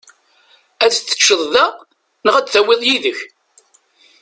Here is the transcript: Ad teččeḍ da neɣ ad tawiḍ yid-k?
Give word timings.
Ad 0.85 0.91
teččeḍ 0.97 1.41
da 1.53 1.65
neɣ 2.25 2.35
ad 2.37 2.47
tawiḍ 2.47 2.81
yid-k? 2.87 3.19